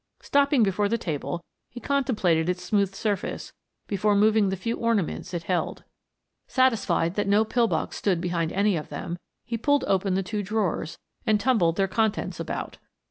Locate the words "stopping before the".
0.23-0.97